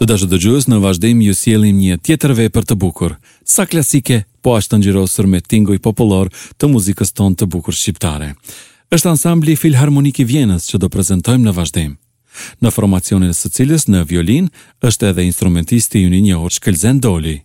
dashë 0.08 0.28
dëgjus 0.32 0.64
në 0.72 0.78
vazhdim 0.80 1.18
ju 1.20 1.34
sjellim 1.36 1.76
një 1.82 1.98
tjetër 2.00 2.32
vepër 2.38 2.64
të 2.68 2.76
bukur, 2.80 3.16
sa 3.44 3.66
klasike, 3.68 4.22
po 4.42 4.54
ashtë 4.56 4.72
të 4.74 4.78
ngjyrosur 4.80 5.26
me 5.28 5.40
tingull 5.44 5.80
popullor 5.84 6.30
të 6.56 6.70
muzikës 6.72 7.12
tonë 7.18 7.36
të 7.42 7.48
bukur 7.52 7.76
shqiptare. 7.76 8.30
Është 8.94 9.10
ansambli 9.14 9.56
Filharmonik 9.60 10.20
i 10.24 10.28
që 10.30 10.78
do 10.80 10.88
prezantojmë 10.88 11.44
në 11.44 11.52
vazhdim. 11.58 11.92
Në 12.62 12.68
formacionin 12.70 13.34
e 13.34 13.36
së 13.36 13.48
cilës 13.54 13.84
në 13.92 14.06
violin 14.08 14.46
është 14.80 15.10
edhe 15.10 15.26
instrumentisti 15.30 15.98
i 16.00 16.10
një 16.14 16.20
njohur 16.30 16.52
Shkëlzen 16.56 17.00
Doli 17.00 17.36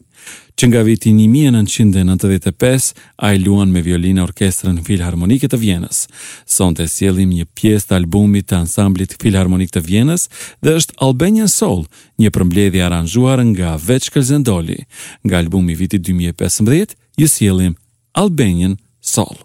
që 0.59 0.67
nga 0.69 0.81
viti 0.85 1.09
1995 1.15 2.89
a 3.25 3.31
i 3.33 3.39
luan 3.41 3.71
me 3.73 3.81
violinë 3.85 4.21
orkestrën 4.23 4.81
Filharmonike 4.85 5.49
të 5.49 5.59
Vienës. 5.61 6.03
Son 6.45 6.75
të 6.77 6.85
sjelim 6.91 7.31
një 7.33 7.47
pjesë 7.57 7.89
të 7.89 7.97
albumit 8.01 8.47
të 8.49 8.59
ansamblit 8.61 9.15
Filharmonik 9.21 9.73
të 9.73 9.83
Vienës 9.87 10.27
dhe 10.63 10.75
është 10.79 10.99
Albanian 11.07 11.49
Soul, 11.51 11.85
një 12.21 12.33
përmbledhi 12.35 12.83
aranjuar 12.85 13.41
nga 13.51 13.75
veç 13.87 14.11
Kelsendoli. 14.13 14.79
Nga 15.25 15.41
albumi 15.43 15.77
viti 15.79 15.99
2015, 15.99 16.93
jë 17.21 17.29
sjelim 17.33 17.73
Albanian 18.21 18.77
Soul. 19.01 19.39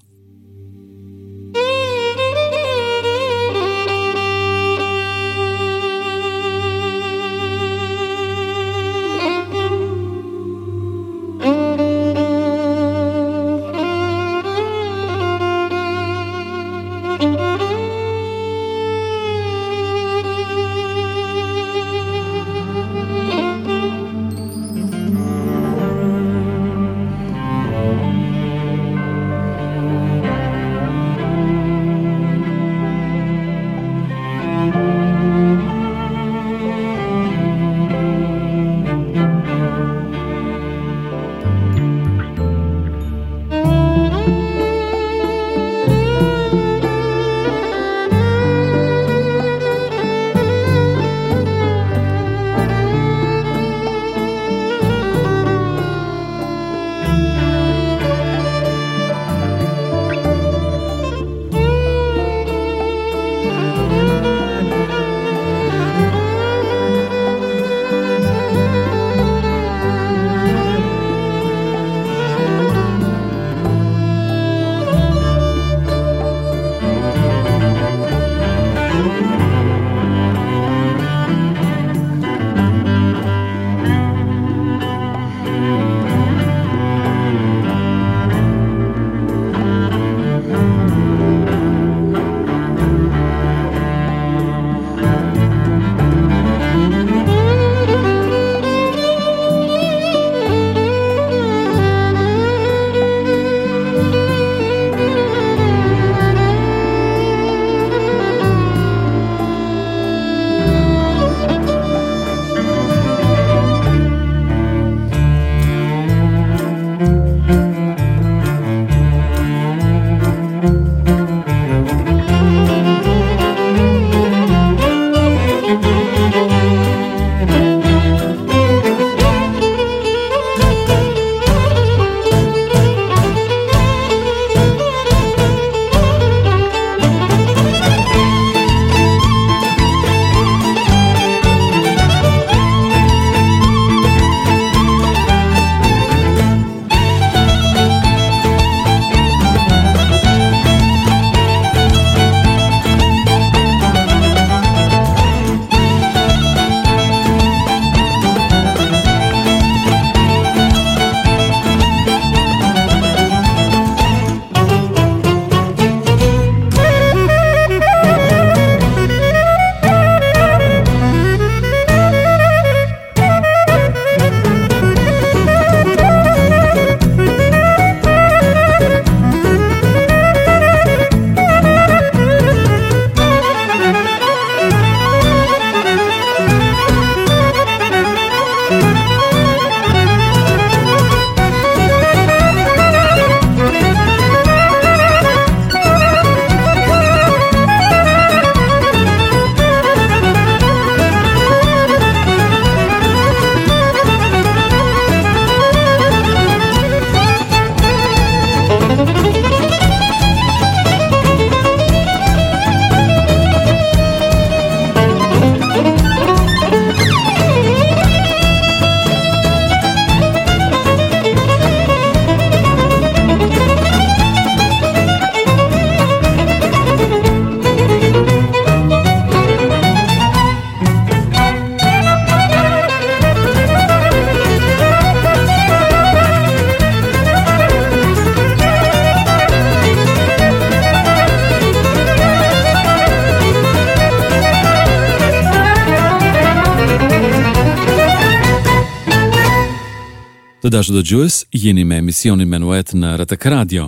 Të 250.69 250.73
dashë 250.77 250.93
do 250.93 251.01
gjues, 251.01 251.37
jeni 251.57 251.81
me 251.89 251.97
emisionin 252.03 252.49
Menuet 252.53 252.91
në 252.93 253.15
Rëtëk 253.23 253.45
Radio. 253.49 253.85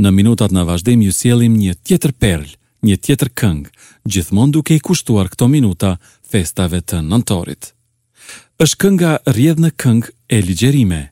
Në 0.00 0.12
minutat 0.16 0.48
në 0.56 0.62
vazhdim 0.64 1.02
ju 1.04 1.12
sielim 1.12 1.58
një 1.60 1.74
tjetër 1.84 2.14
perl, 2.22 2.46
një 2.88 2.96
tjetër 3.04 3.28
këngë, 3.36 3.68
gjithmon 4.08 4.54
duke 4.54 4.72
i 4.72 4.80
kushtuar 4.80 5.28
këto 5.28 5.50
minuta 5.52 5.90
festave 6.30 6.80
të 6.80 7.02
nëntorit. 7.10 7.74
Êshtë 8.56 8.80
kënga 8.84 9.12
rjedh 9.28 9.60
në 9.66 9.70
këngë 9.84 10.10
e 10.32 10.40
ligjerime. 10.48 11.02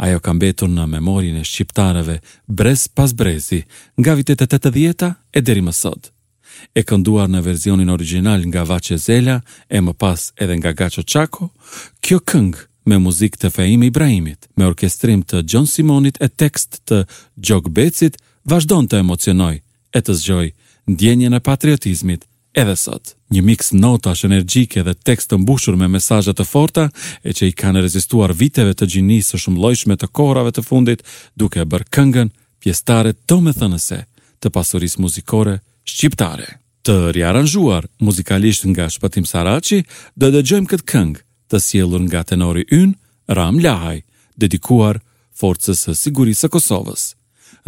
Ajo 0.00 0.22
kam 0.24 0.40
betur 0.40 0.72
në 0.72 0.88
memorin 0.94 1.36
e 1.36 1.44
shqiptarëve 1.44 2.16
brez 2.48 2.88
pas 2.96 3.12
brezi 3.12 3.66
nga 4.00 4.16
vitet 4.16 4.46
e 4.48 4.48
të 4.48 4.56
të 4.64 4.72
djeta 4.78 5.12
e 5.36 5.44
deri 5.44 5.60
më 5.68 5.76
sot. 5.82 6.08
E 6.72 6.80
kënduar 6.80 7.28
në 7.28 7.44
verzionin 7.44 7.92
original 7.92 8.48
nga 8.48 8.64
Vache 8.72 8.96
Zela 8.96 9.36
e 9.68 9.84
më 9.84 9.92
pas 10.00 10.30
edhe 10.40 10.56
nga 10.62 10.72
Gacho 10.80 11.04
Chako, 11.04 11.52
kjo 12.00 12.22
këngë 12.24 12.70
me 12.84 12.98
muzikë 12.98 13.38
të 13.42 13.50
Fehim 13.54 13.82
Ibrahimit, 13.86 14.48
me 14.58 14.66
orkestrim 14.66 15.22
të 15.22 15.44
John 15.48 15.66
Simonit 15.70 16.18
e 16.22 16.28
tekst 16.28 16.80
të 16.90 17.04
Gjok 17.38 17.70
Becit, 17.70 18.16
vazhdon 18.48 18.88
të 18.90 19.02
emocionoj 19.04 19.60
e 19.94 20.00
të 20.06 20.16
zgjoj 20.20 20.46
ndjenjën 20.90 21.36
e 21.36 21.40
patriotizmit 21.40 22.24
edhe 22.58 22.74
sot. 22.76 23.14
Një 23.32 23.42
miks 23.48 23.70
notash 23.72 24.26
energjike 24.28 24.82
dhe 24.84 24.94
tekst 25.08 25.30
të 25.30 25.38
mbushur 25.40 25.76
me 25.80 25.88
mesazhe 25.88 26.34
të 26.36 26.44
forta 26.44 26.88
e 27.24 27.32
që 27.32 27.48
i 27.48 27.56
kanë 27.56 27.84
rezistuar 27.86 28.34
viteve 28.36 28.74
të 28.76 28.90
gjinisë 28.94 29.36
së 29.36 29.42
shumë 29.46 29.62
lojshme 29.64 29.96
të 29.96 30.10
korave 30.12 30.52
të 30.52 30.66
fundit 30.66 31.04
duke 31.38 31.62
e 31.62 31.68
bërë 31.72 31.88
këngën 31.96 32.32
pjestare 32.62 33.14
të 33.14 33.38
me 33.42 33.54
thënëse 33.56 34.02
të 34.42 34.52
pasurisë 34.52 35.00
muzikore 35.00 35.60
shqiptare. 35.88 36.58
Të 36.82 36.96
rjaranjuar 37.14 37.86
muzikalisht 38.02 38.66
nga 38.72 38.88
Shpatim 38.90 39.22
Saraci, 39.24 39.82
do 40.18 40.32
dëgjojmë 40.34 40.66
këtë 40.72 40.88
këngë 40.92 41.20
të 41.52 41.60
sjellur 41.66 42.00
nga 42.06 42.22
tenori 42.30 42.64
Yn 42.80 42.94
Ram 43.28 43.60
Lahaj, 43.64 43.98
dedikuar 44.44 45.02
forcës 45.40 45.84
së 45.86 45.94
sigurisë 46.04 46.46
së 46.46 46.52
Kosovës. 46.56 47.02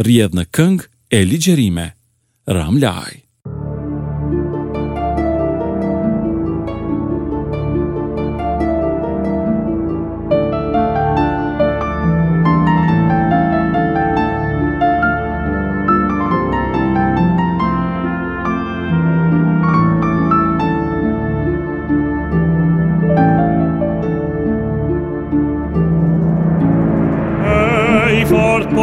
Rrjedh 0.05 0.37
në 0.39 0.47
këngë 0.55 0.89
e 1.17 1.21
ligjërime 1.33 1.87
Ram 2.57 2.81
Lahaj. 2.85 3.15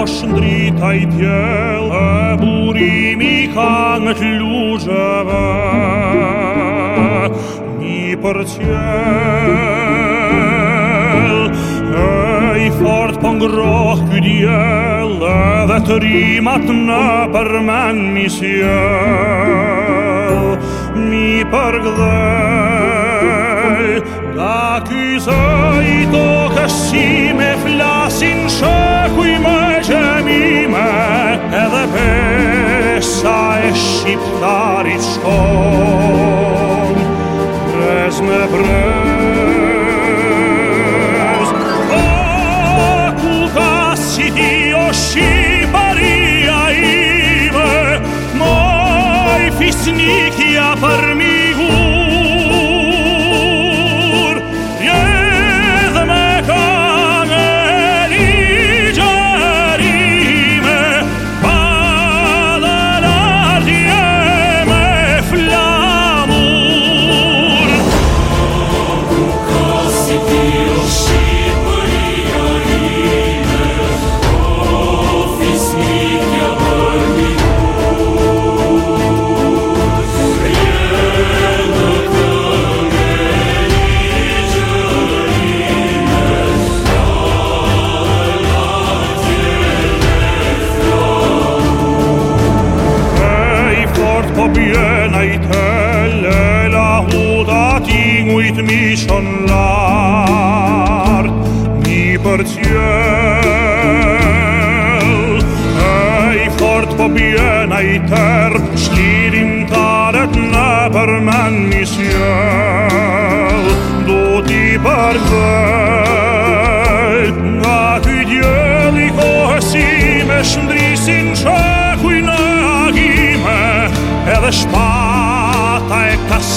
Moshën 0.02 0.30
drita 0.34 0.90
i 0.98 1.02
E 1.22 1.24
burimi 2.40 3.38
ka 3.54 3.66
në 4.02 4.12
të 4.18 4.30
lugëve 4.38 5.48
Një 7.78 8.10
për 8.24 8.38
qjel 8.52 11.38
E 12.02 12.04
i 12.66 12.68
fort 12.80 13.14
për 13.14 13.20
po 13.22 13.30
ngrohë 13.38 14.02
kë 14.10 14.18
djel 14.26 15.14
E 15.22 15.24
dhe 15.70 15.78
të 15.86 15.94
rimat 16.06 16.66
në 16.82 17.00
përmen 17.36 17.98
një 18.18 18.26
Një 20.98 21.34
për 21.54 21.74
gdhej 21.86 23.90
Ka 24.34 24.60
i 25.86 25.94
to 26.10 26.28
si 26.68 27.04
me 27.38 27.50
flasin 27.62 28.40
shëll 28.50 29.01
Mesa 32.02 33.40
e 33.68 33.70
sciptarit 33.82 35.06
Res 37.80 38.20
me 38.28 38.40
vrem. 38.54 39.01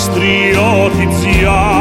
patriotizia 0.10 1.75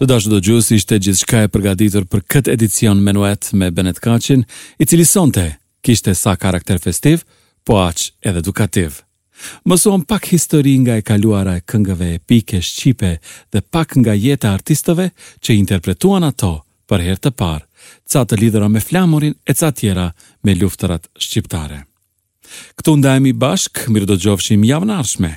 Të 0.00 0.06
dashë 0.08 0.30
do 0.32 0.38
gjusë 0.40 0.76
ishte 0.78 0.96
gjithë 0.96 1.20
shka 1.20 1.40
e 1.44 1.48
përgaditur 1.52 2.06
për 2.08 2.22
këtë 2.34 2.52
edicion 2.56 3.00
menuet 3.04 3.50
me 3.60 3.66
Benet 3.68 3.98
Kacin, 4.00 4.46
i 4.80 4.86
cili 4.88 5.04
sonte 5.04 5.42
kishte 5.84 6.14
sa 6.16 6.32
karakter 6.40 6.80
festiv, 6.80 7.20
po 7.68 7.76
aqë 7.84 8.14
edhe 8.30 8.40
edukativ. 8.40 8.96
Mësuam 9.68 10.06
pak 10.08 10.30
histori 10.32 10.72
nga 10.80 10.96
e 10.96 11.04
kaluara 11.04 11.58
e 11.60 11.62
këngëve 11.68 12.08
epike, 12.14 12.62
shqipe 12.64 13.12
dhe 13.52 13.60
pak 13.60 13.98
nga 14.00 14.16
jeta 14.16 14.54
artistëve 14.56 15.10
që 15.44 15.58
interpretuan 15.60 16.24
ato 16.30 16.54
për 16.88 17.04
herë 17.10 17.22
të 17.26 17.34
parë, 17.36 17.68
ca 18.08 18.24
të 18.24 18.40
lidhëra 18.40 18.72
me 18.72 18.80
flamurin 18.80 19.36
e 19.44 19.52
ca 19.60 19.68
tjera 19.76 20.08
me 20.44 20.56
luftërat 20.56 21.12
shqiptare. 21.20 21.84
Këtu 22.78 22.94
ndajemi 22.98 23.32
bashk, 23.38 23.84
mirë 23.92 24.08
do 24.10 24.16
gjofshim 24.18 24.62
javën 24.66 24.92
arshme. 24.94 25.30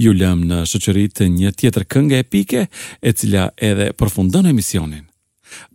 Ju 0.00 0.12
lëmë 0.16 0.46
në 0.50 0.58
shëqërit 0.70 1.22
një 1.36 1.52
tjetër 1.60 1.84
këngë 1.92 2.18
epike, 2.24 2.66
e 3.08 3.12
cila 3.12 3.46
edhe 3.56 3.90
përfundon 4.00 4.48
emisionin. 4.50 5.04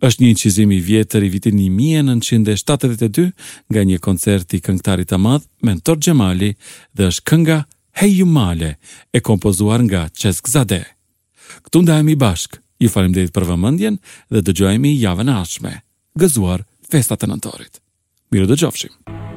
Êshtë 0.04 0.22
një 0.24 0.28
incizimi 0.34 0.80
vjetër 0.84 1.24
i 1.26 1.30
vitin 1.32 1.56
1972 1.58 3.30
nga 3.72 3.84
një 3.88 4.00
koncert 4.04 4.52
i 4.54 4.60
këngëtarit 4.60 5.08
të 5.10 5.18
madh 5.18 5.46
Mentor 5.66 5.98
Gjemali 6.02 6.52
dhe 6.94 7.08
është 7.10 7.26
kënga 7.30 7.58
Hey 8.00 8.10
You 8.20 8.26
Male 8.28 8.74
e 9.12 9.20
kompozuar 9.24 9.82
nga 9.88 10.04
Qesk 10.12 10.48
Zade. 10.52 10.82
Këtu 11.66 11.82
ndajemi 11.86 12.14
bashk, 12.20 12.60
ju 12.84 12.90
falim 12.92 13.14
për 13.30 13.48
vëmëndjen 13.52 13.98
dhe 14.30 14.44
dëgjojemi 14.50 14.94
javën 15.00 15.34
arshme. 15.40 15.74
Gëzuar 16.18 16.66
festat 16.90 17.22
të 17.22 17.32
nëntorit. 17.32 17.80
Mirë 18.32 18.46
do 18.52 18.56
gjofshim. 18.58 18.90
Mirë 18.92 18.98
do 19.00 19.14
gjofshim. 19.14 19.31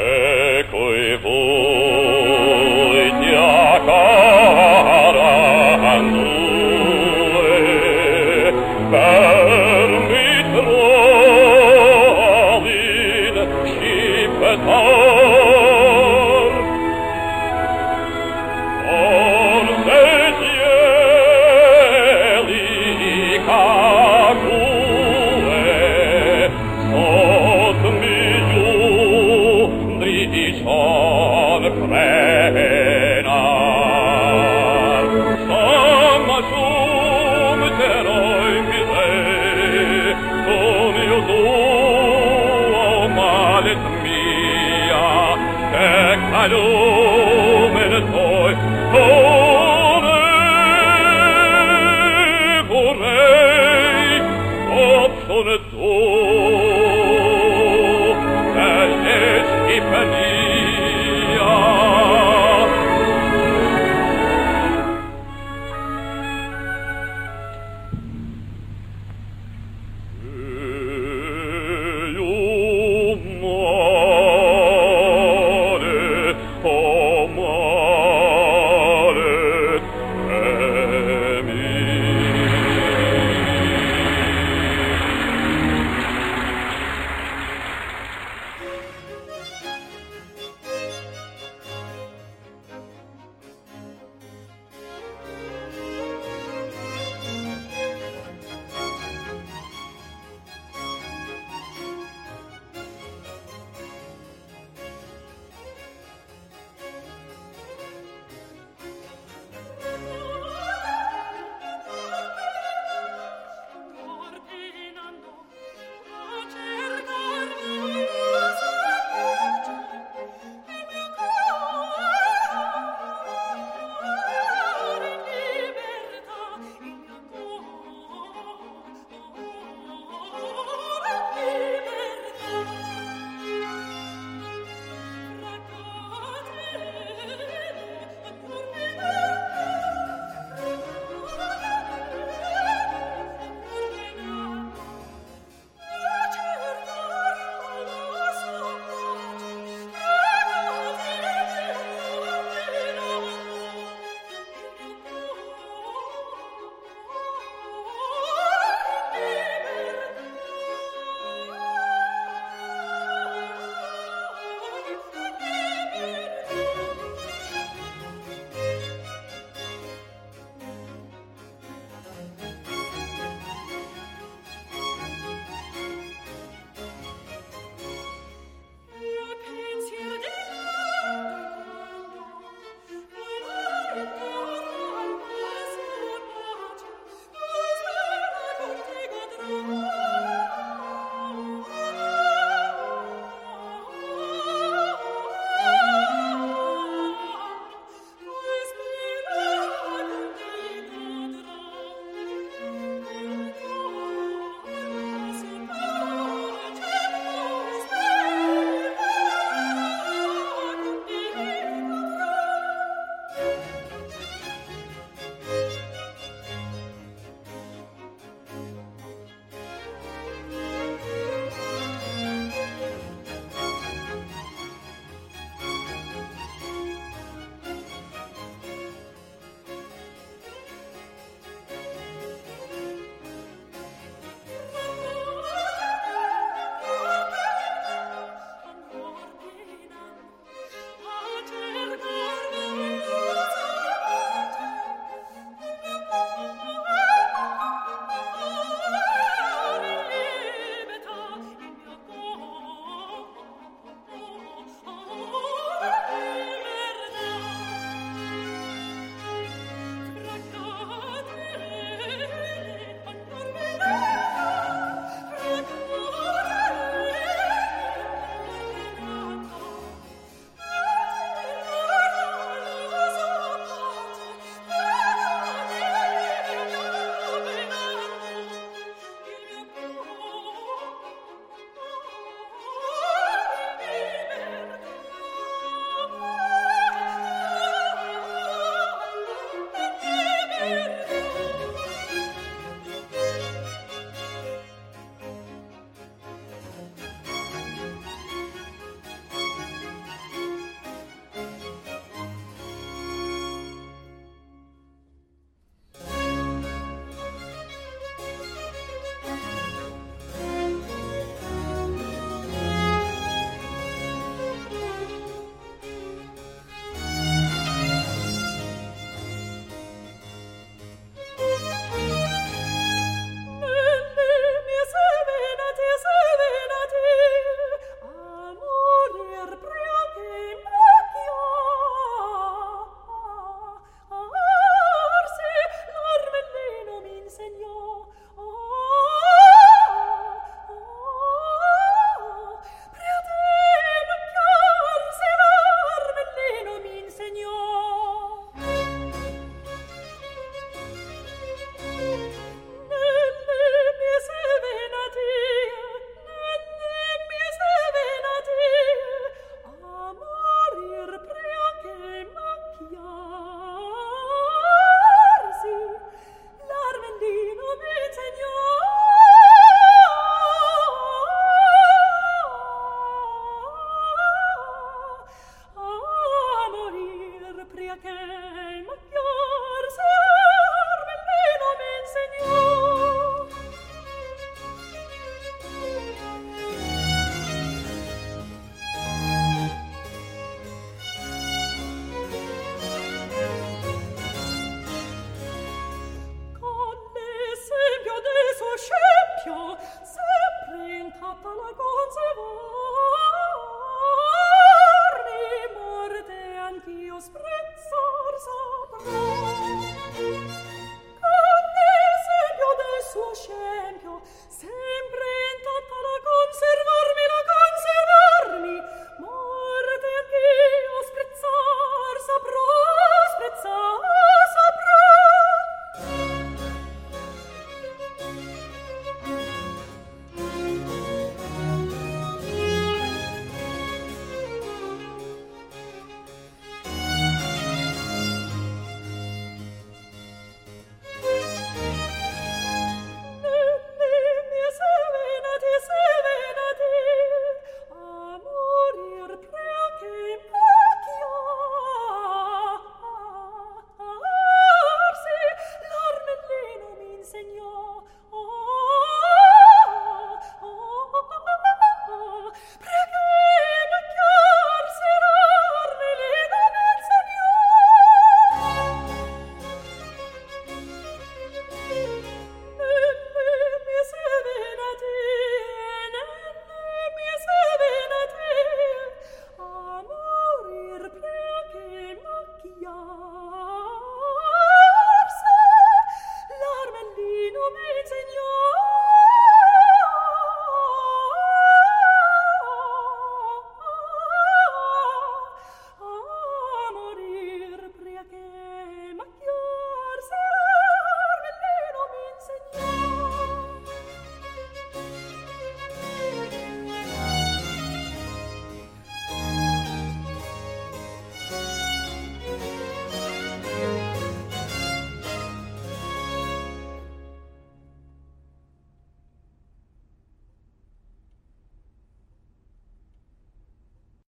Ecco 0.00 0.94
i 0.94 1.16
voi. 1.16 1.87